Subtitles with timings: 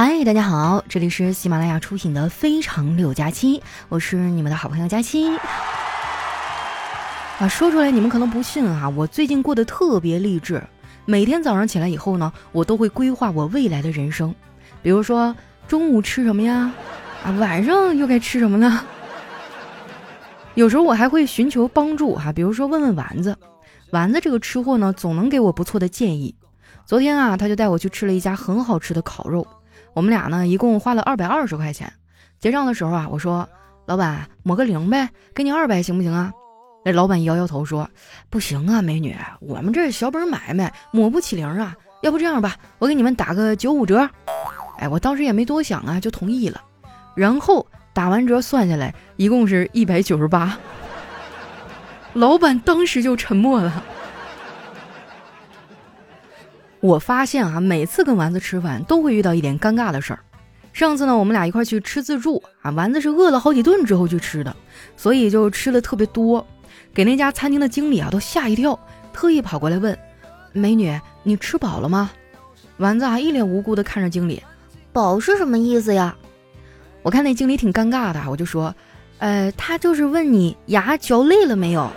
[0.00, 3.58] 嗨，大家好，这里是喜马拉雅出品的《非常六加七》，
[3.88, 5.26] 我是你们的好朋友佳期。
[7.40, 10.62] 啊，说出来你们可能不信啊，我最近过得特别励志。
[11.04, 14.32] 每天早上起来以后呢，我都会规划我未来的人生，
[14.84, 15.34] 比如说
[15.66, 16.72] 中午吃什么呀，
[17.24, 18.84] 啊，晚上又该吃什么呢？
[20.54, 23.36] 有时候我还会寻求帮助哈，比如说问问丸子，
[23.90, 26.36] 丸子这个吃货呢，总能给我不错的建议。
[26.86, 29.44] 昨天啊，他就带我去吃了一家很好吃的烤肉。
[29.98, 31.92] 我们俩呢，一共花了二百二十块钱。
[32.38, 33.48] 结账的时候啊，我说
[33.84, 36.32] ：“老板，抹个零呗，给你二百行不行啊？”
[36.86, 37.90] 那老板摇摇头说
[38.30, 41.74] ：“不行啊，美女，我们这小本买卖，抹不起零啊。
[42.02, 44.08] 要不这样吧，我给你们打个九五折。”
[44.78, 46.62] 哎，我当时也没多想啊，就同意了。
[47.16, 50.56] 然后打完折算下来，一共是一百九十八。
[52.14, 53.82] 老板当时就沉默了。
[56.80, 60.20] 我发现啊，每次跟丸子吃饭都会遇到一点尴尬的事儿。
[60.72, 64.54] 上次呢，我们俩一块去吃自助啊，丸子是饿了好几顿之后去吃的，
[64.96, 66.46] 所以就吃的特别多，
[66.94, 68.78] 给那家餐厅的经理啊都吓一跳，
[69.12, 69.98] 特意跑过来问
[70.52, 72.10] ：“美女，你吃饱了吗？”
[72.78, 74.40] 丸子啊一脸无辜的看着经理
[74.92, 76.16] ：“饱是什么意思呀？”
[77.02, 78.72] 我看那经理挺尴尬的，我就说
[79.18, 81.90] ：“呃，他就是问你牙嚼累了没有。”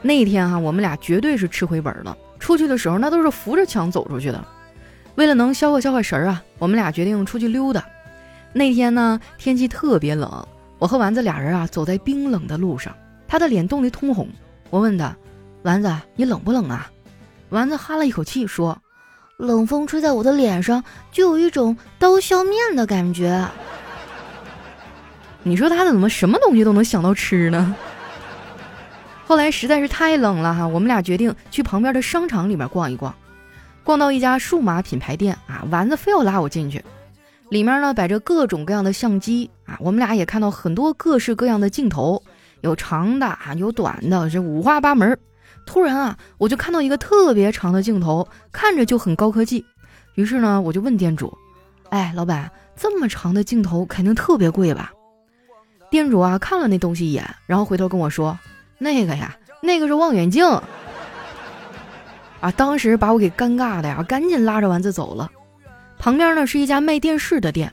[0.00, 2.16] 那天哈，我们俩绝对是吃回本了。
[2.40, 4.44] 出去的时候，那都是扶着墙走出去的。
[5.14, 7.84] 为了能消化消化神儿啊，我们俩决定出去溜达。
[8.52, 10.44] 那天呢，天气特别冷，
[10.78, 12.92] 我和丸子俩人啊走在冰冷的路上，
[13.28, 14.28] 他的脸冻得通红。
[14.70, 15.14] 我问他
[15.62, 16.90] ：“丸子，你冷不冷啊？”
[17.50, 18.80] 丸子哈了一口气说
[19.36, 23.46] ：“冷风吹在我的脸上，就有一种刀削面的感觉。
[25.42, 27.74] ”你说他怎么什么东西都能想到吃呢？
[29.30, 33.14] 后来实在是太冷了哈，我们俩决定去旁边的商场里面逛一逛。
[33.84, 36.84] 逛到一家数码品牌店啊，丸子非要拉我进去。
[37.48, 42.20] 里面呢摆着各种各样的相机啊，我们俩也看到很多各式各样的镜头，
[42.62, 45.16] 有长的啊，有短的，这五花八门。
[45.64, 49.64] 突然啊，我就看到一个特别长的镜头，看着就很高科技。
[50.16, 51.32] 于是呢，我就问店主
[51.90, 54.90] ：“哎，老板，这么长的镜头肯定特别贵吧？”
[55.88, 58.36] 店主啊看了那东西一眼，然后回头跟我说。
[58.82, 60.42] 那个呀，那个是望远镜
[62.40, 62.50] 啊！
[62.56, 65.30] 当时把我给尴尬的呀，赶紧拉着丸子走了。
[65.98, 67.70] 旁边呢是一家卖电视的店，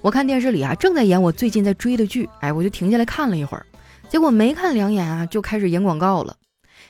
[0.00, 3.64] 我看电视里啊正在演我最近在追的剧，哎，我就停下来看了一会儿。
[4.08, 6.34] 结果没看两眼啊，就开始演广告了。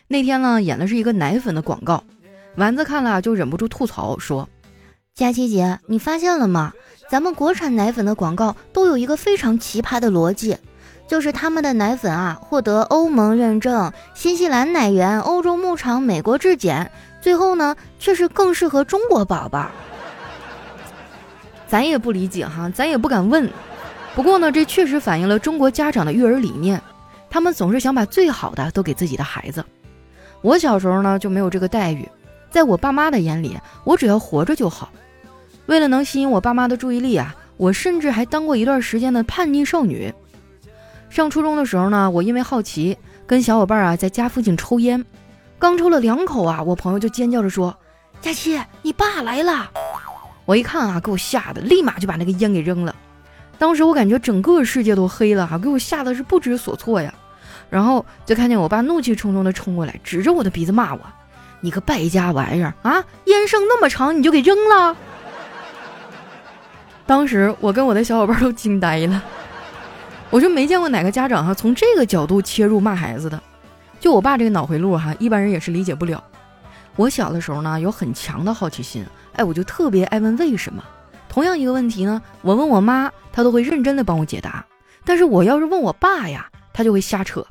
[0.07, 2.03] 那天呢演的是一个奶粉的广告，
[2.57, 4.49] 丸子看了就忍不住吐槽说
[5.15, 6.73] ：“佳琪姐，你发现了吗？
[7.11, 10.57] 咱们国产奶粉的广告都有一个非常奇葩的逻辑。”
[11.09, 19.71] 就是他们的奶粉啊，获得欧盟认证、新西兰奶源、欧洲牧场、美国质检，最后呢却是更适合中国宝宝。
[21.67, 23.51] 咱也不理解哈，咱也不敢问。
[24.15, 26.81] 不过呢，这确实反映了中国家长的育儿理念，
[27.31, 29.65] 他们总是想把最好的都给自己的孩子。
[30.43, 32.07] 我小时候呢就没有这个待遇，
[32.51, 34.91] 在我爸妈的眼里，我只要活着就好。
[35.67, 40.13] 为了能吸引我爸妈的注意力啊，我甚至还当过一段时间的叛逆少女。
[41.11, 42.97] 上初中的时候呢，我因为好奇，
[43.27, 45.05] 跟小伙伴啊在家附近抽烟，
[45.59, 47.77] 刚抽了两口啊，我朋友就尖叫着说
[48.21, 49.71] ：“佳琪，你爸来了！”
[50.45, 52.95] 我一看啊，给我吓得，立马就把那个烟给扔了。
[53.59, 57.13] 当时我感觉整个世界都黑了哈，给我吓得是不知所措呀。
[57.71, 61.01] 然后就看见我爸怒气冲冲的冲过来，指着我的鼻子骂我
[61.61, 63.05] ：“你个败家玩意儿啊！
[63.25, 64.97] 烟剩那么长你就给扔了！”
[67.05, 69.23] 当时我跟我的小伙伴都惊呆了。
[70.31, 73.43] 我就没见过哪个家长哈从这个角度切入骂孩子的，
[73.99, 76.23] 就我爸这个脑回路哈，一般人也是理解不了。
[76.97, 80.85] 我小的时候呢有很强的好奇心，哎，我就特别爱问为什么。
[81.29, 84.65] 同样一个问题呢，我问我妈，她都会认真的帮我解答。
[85.05, 87.47] 但是我要是问我爸呀，他就会瞎扯。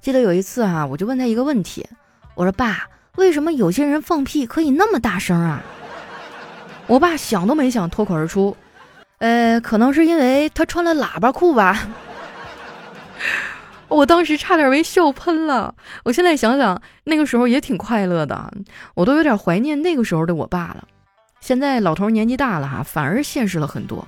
[0.00, 1.86] 记得有一次哈，我就问他一个问题，
[2.34, 5.62] 我说爸，为什么有些人放屁可以那么大声啊？
[6.86, 8.56] 我爸想都没想，脱口而出。
[9.18, 11.88] 呃，可能是因为他穿了喇叭裤吧。
[13.88, 15.74] 我当时差点没笑喷了。
[16.04, 18.52] 我现在想想，那个时候也挺快乐的，
[18.94, 20.84] 我都有点怀念那个时候的我爸了。
[21.40, 24.06] 现在老头年纪大了哈，反而现实了很多。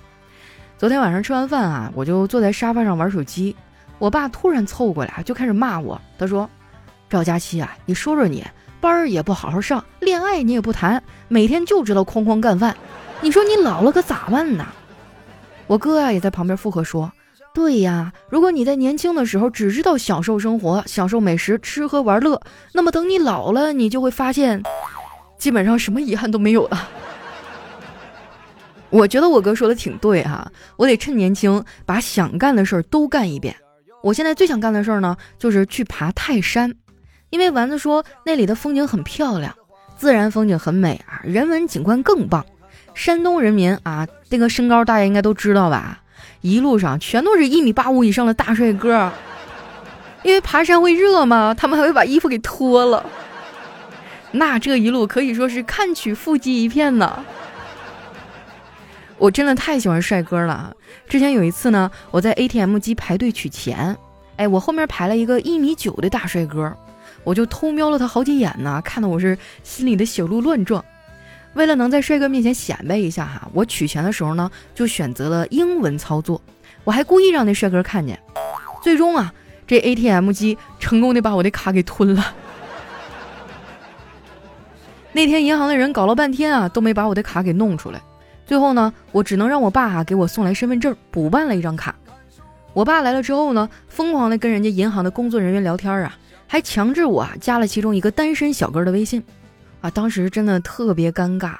[0.77, 3.57] 昨天晚上吃完饭啊，我就坐在沙发上玩手机，
[3.99, 6.01] 我爸突然凑过来就开始骂我。
[6.19, 6.49] 他说
[7.09, 8.45] ：“赵佳琪啊，你说说你，
[8.81, 12.77] 班儿也不好好上，恋爱你也不谈，每天就知道哐哐干饭，
[13.21, 14.67] 你说你老了可咋办呢？”
[15.71, 17.13] 我哥啊也在旁边附和说
[17.55, 24.61] ：“对呀，如果你在年轻的时候只知道享受生活、享受美食、吃喝玩乐，那么等你老了，你就会发现，
[25.39, 26.89] 基本上什么遗憾都没有了。
[28.91, 33.55] ”我觉得我哥说的挺对哈，我得趁年轻把想干的事儿都干一遍。
[34.03, 36.75] 我现在最想干的事儿呢，就是去爬泰山，
[37.31, 39.55] 因为丸子说那里的风景很漂亮，
[39.97, 42.45] 自然风景很美啊，人文景观更棒。
[42.95, 46.03] 山东人民啊，那个身高大家应该都知道吧？
[46.43, 49.11] 一路上全都是一米八五以上的大帅哥，
[50.23, 53.05] 因为爬山会热嘛，他们还会把衣服给脱了。
[54.33, 57.25] 那这一路可以说是看取腹肌一片呢。
[59.19, 60.75] 我真的太喜欢帅哥了。
[61.09, 63.97] 之前有一次呢，我在 ATM 机排队取钱，
[64.37, 66.75] 哎，我后面排了一个一米九的大帅哥，
[67.23, 70.83] 我就偷瞄了他好几眼呢，看得我是心里的小鹿乱撞。
[71.55, 76.41] 为了能在帅哥面前显摆一下哈，我取钱的时候呢，就选择了英文操作，
[76.85, 78.19] 我还故意让那帅哥看见。
[78.83, 79.33] 最终啊，
[79.67, 82.35] 这 ATM 机成功的把我的卡给吞了。
[85.13, 88.01] 那天银行的人搞了半天啊，都没把我的卡给弄出来。
[88.47, 91.95] 最后呢，我只能让我爸给我送来身份证，补办了一张卡。
[92.73, 96.17] 我爸来了之后呢，疯狂的跟人家银行的工作人员聊天啊，
[96.47, 99.23] 还强制我啊加了其中一个单身小哥的微信。
[99.81, 101.55] 啊，当时真的特别尴尬。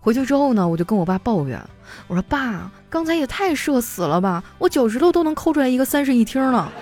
[0.00, 1.60] 回去之后呢，我就跟我爸抱怨，
[2.06, 4.42] 我说：“爸，刚才也太社死了吧！
[4.58, 6.72] 我脚趾头都能抠出来一个三室一厅了。”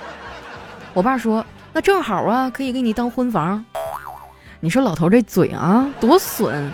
[0.94, 1.44] 我爸说
[1.74, 3.64] ：“那正好啊，可以给你当婚房。”
[4.60, 6.70] 你说老头这嘴啊，多损！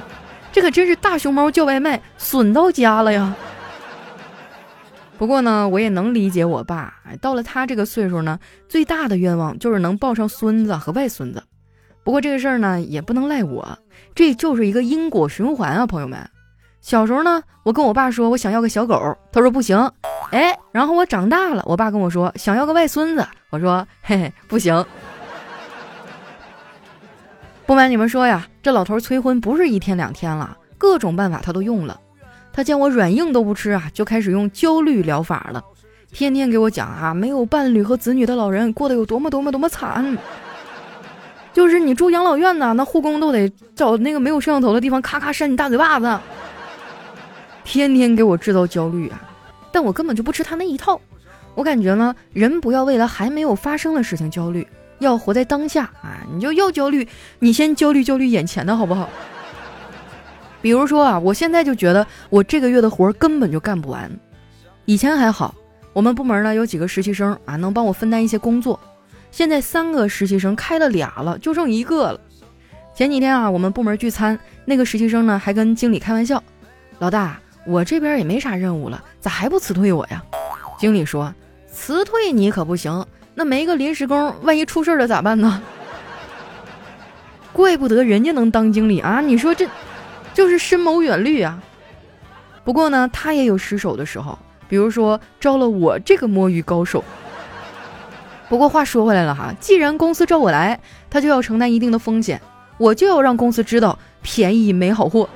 [0.53, 3.35] 这可真是大熊猫叫外卖，损到家了呀。
[5.17, 8.39] 不过呢，我也能理解我爸，到了他这个岁数呢，
[8.69, 11.43] 最大的愿望就是能抱上孙子和外孙子。
[12.05, 13.79] 不过这个事儿呢，也不能赖我，
[14.15, 16.19] 这就是一个因果循环啊，朋友们。
[16.83, 19.91] 小时候呢，我跟我爸说我想要个小狗，他说不行。
[20.31, 24.85] 哎，然后我长大了，我爸跟我说想要个外孙子，我说嘿嘿，不行。
[27.65, 31.99] 不瞒你们说呀，这老头催婚不是一天两天了，各种办法他都用了。
[32.53, 35.65] 他见我软硬都不吃啊，就开始用焦虑疗法了，
[36.13, 40.19] 天天给我讲啊，没有伴侣和子女的老人过得有多么多么多么惨。
[41.55, 46.19] 就是你住养老院呢，那护工都得找那个没有摄像头的地方，咔咔扇你大嘴巴子，
[47.65, 49.23] 天天给我制造焦虑啊。
[49.73, 51.01] 但我根本就不吃他那一套，
[51.55, 54.67] 我感觉呢，人不要为了还没有发生的事情焦虑。
[54.99, 56.25] 要活在当下啊！
[56.33, 57.07] 你就要焦虑，
[57.39, 59.09] 你先焦虑焦虑眼前的好不好？
[60.63, 64.11] 比如说啊，我现在就觉得我这个月的活根本就干不完。
[64.87, 65.55] 以前还好，
[65.93, 68.79] 我们部门呢有几个实习生啊，能帮我分担一些工作。
[69.35, 72.21] 现在三个实习生开了俩了，就剩一个了。
[72.95, 76.41] 前几天啊，我们部门聚餐，那个实习生呢还跟经理开玩笑
[77.01, 80.23] ：“老大，我这边也没啥任务了，咋还不辞退我呀？”
[80.79, 81.35] 经理说
[81.67, 83.05] ：“辞退你可不行。”
[83.35, 85.61] 那没个临时工，万一出事了咋办呢？
[87.53, 89.21] 怪不得人家能当经理啊！
[89.21, 89.67] 你说这，
[90.33, 91.61] 就是深谋远虑啊。
[92.63, 94.39] 不过呢，他也有失手的时候，
[94.69, 97.03] 比如说招了我这个摸鱼高手。
[98.49, 102.41] 不过话说回来了哈，既然公司招我来，他就要承担一定的风险，
[102.77, 105.29] 我就要让公司知道便宜没好货。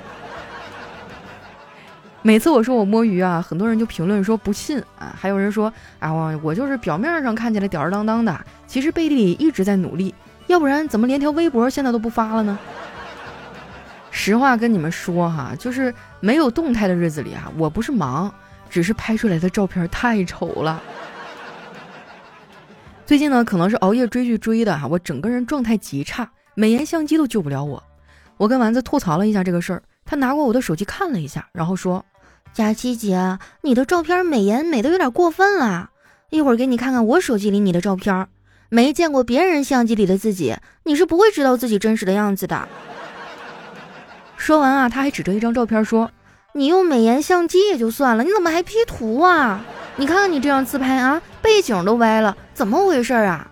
[2.22, 10.14] 每次我说我摸鱼啊，很多人就评论说不信啊，还有人说啊，我我就是表面上看起来吊儿郎当的，其实背地里一直在努力，
[10.46, 12.58] 要不然怎么连条微博现在都不发了呢？
[14.10, 18.32] 实话跟你们说哈，就是没有动态的日子里啊，我不是忙，
[18.68, 20.82] 只是拍出来的照片太丑了。
[23.08, 27.82] 最近呢，可能是熬夜追剧追的哈，我整个人状态极差，美颜相机都救不了我。
[28.36, 32.04] 我跟丸子吐槽了一下这个事儿，他拿过我的手机看了一下，然后说。
[32.52, 35.88] 佳琪姐，你的照片美颜美的有点过分了。
[36.28, 38.28] 一会儿给你看看我手机里你的照片，
[38.68, 42.68] 没见过别人相机里的自己，你是不会知道自己真实的样子的。
[44.36, 46.10] 说完啊，他还指着一张照片说
[46.52, 49.64] ：“你用美颜相机也就算了，你怎么还 P 图啊？
[49.96, 53.48] 你看看你这样自拍啊，背景都歪了，怎么回事啊？”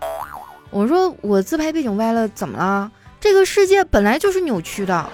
[0.69, 2.91] 我说：“我自拍背景歪了，怎么了？
[3.21, 5.09] 这个世界本来就是扭曲的。”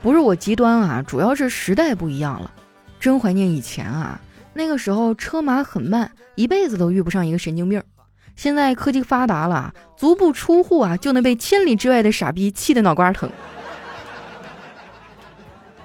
[0.00, 2.50] 不是我极端啊，主要是时代不一样了。
[2.98, 4.18] 真怀念以前啊，
[4.54, 7.82] 那个时候车马很慢，一辈子都遇不上一个神经病。
[8.34, 13.30] 现在科技发达了，足不出户啊，就能被千里之外的傻逼气得脑瓜疼。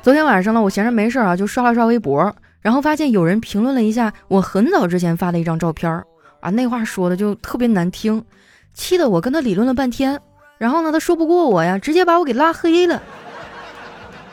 [0.01, 6.03] 昨天晚上呢，我闲着没事啊，就刷了刷微博，然后发现有人评论了一下我很早之前发的一张照片儿
[6.39, 8.25] 啊，那话说的就特别难听，
[8.73, 10.19] 气得我跟他理论了半天。
[10.57, 13.03] 然后呢，他说不过我呀，直接把我给拉黑了。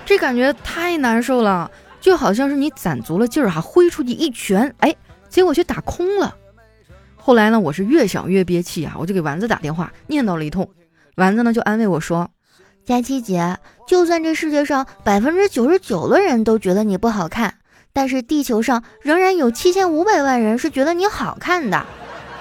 [0.06, 1.70] 这感觉太难受了，
[2.00, 4.94] 就好像是你攒足了劲儿哈，挥出去一拳，哎，
[5.28, 6.34] 结果却打空了。
[7.16, 10.68] 后来呢，我是越想越憋气啊，我就给丸子打电话念叨了一通。
[11.16, 12.30] 丸子呢就安慰我说
[12.84, 17.54] ：“佳琪姐，就算这世界上百分之九十九的人都觉得你不好看，
[17.92, 21.84] 但是地球上仍然有七千五百万人是觉得你好看的。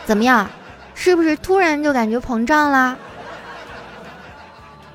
[0.05, 0.49] 怎么样？
[0.95, 2.97] 是不是突然就感觉膨胀啦？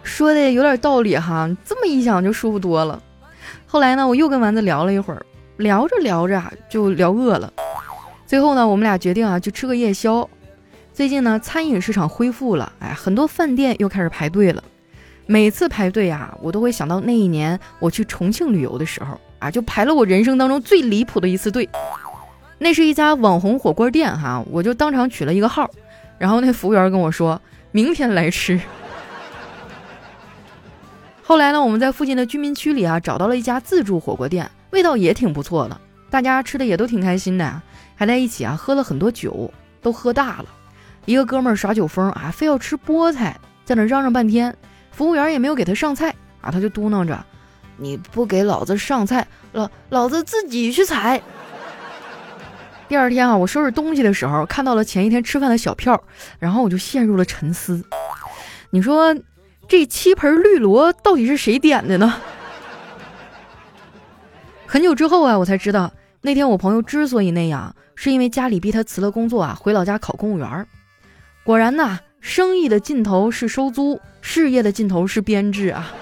[0.03, 3.03] 说的有点道理哈，这么一想就舒服多了。
[3.67, 5.25] 后来呢，我又跟丸子聊了一会儿，
[5.57, 7.51] 聊着聊着啊，就聊饿了。
[8.27, 10.29] 最后呢，我们俩决定啊，去吃个夜宵。
[10.93, 14.63] 最近呢，餐饮市场恢复了，哎，很多饭店又开始排队了。
[15.27, 21.69] 每次排队啊，我都会想到那一年我去重庆旅游的时候啊，就排了我人生当中最离谱的一次队。
[22.57, 25.71] 那是一家网红火锅店哈，我就当场取了一个号，
[26.17, 27.39] 然后那服务员跟我说
[27.71, 28.59] 明天来吃。
[31.23, 37.61] 后来呢，我们在附近的居民区里啊，找到了一家自助火锅店，味道也挺不错的，大家吃的也都挺开心的，
[37.95, 40.47] 还在一起啊喝了很多酒，都喝大了。
[41.05, 44.57] 一个哥们儿耍酒疯啊，非要吃菠菜，在那嚷嚷半天，
[44.91, 47.23] 服务员也没有给他上菜啊，他就嘟囔着
[47.77, 51.21] ：“你不给老子上菜，老老子自己去采。
[52.89, 56.03] ”第二天啊，我收拾东西的时候，看到了前一天吃饭的小票，
[56.39, 57.83] 然后我就陷入了沉思。
[58.71, 59.17] 你说
[59.67, 62.21] 这七盆绿萝到底是谁点的呢？
[64.67, 70.67] 很久之后啊，我才知道那天我朋友之所以那样，是因为家里逼他辞了工作啊，回老家考公务员。
[71.43, 75.93] 果然呐，生意的尽头是收租，事业的尽头是编制啊！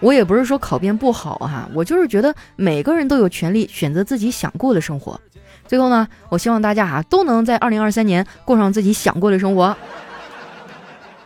[0.00, 5.20] 我也不是说考编不好哈，我就是觉得每个人都有权利选择自己想过的生活。
[5.66, 9.76] 最后呢，我希望大家啊都能在二零二三年过上自己想过的生活。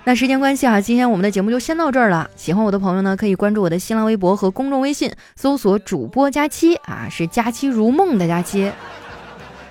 [0.04, 2.30] 那时间关系啊，今天我们的节目就先到这儿了。
[2.34, 8.72] 喜欢我的朋友呢，可以关注我的新浪微博和公众微信，搜索主播佳期啊，是佳期如梦的佳期。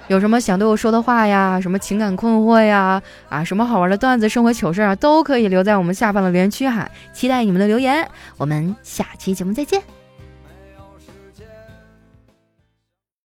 [0.09, 1.61] 有什么想对我说的话呀？
[1.61, 2.99] 什么情感困惑呀？
[3.29, 8.09] 啊，什么好玩的段子、生活糗事啊，都可以留在我们下方的留言区哈，期待你们的留言。
[8.35, 9.98] 我们下期节目再见。